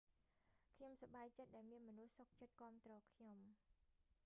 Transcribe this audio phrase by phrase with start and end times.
[0.75, 3.37] ខ្ញុំសប្បាយចិត្តដែលមានមនុស្សសុខចិត្តគាំទ្រខ្ញុំ